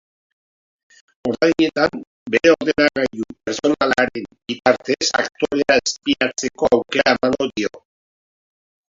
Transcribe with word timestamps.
Ordainetan, 1.31 1.99
bere 2.35 2.53
ordenagailu 2.53 3.27
pertsonalaren 3.43 4.23
bitartez 4.51 4.97
aktorea 5.25 5.75
espiatzeko 5.83 6.71
aukera 6.79 7.13
emango 7.19 7.49
dio. 7.53 7.83